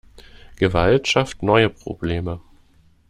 Gewalt 0.55 1.07
schafft 1.07 1.43
neue 1.43 1.69
Probleme. 1.69 2.41